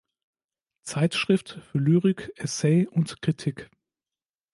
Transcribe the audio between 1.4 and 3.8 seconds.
für Lyrik, Essay und Kritik.